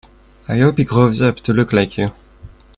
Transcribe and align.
I 0.47 0.57
hope 0.57 0.79
he 0.79 0.83
grows 0.83 1.21
up 1.21 1.35
to 1.41 1.53
look 1.53 1.71
like 1.71 1.95
you. 1.99 2.11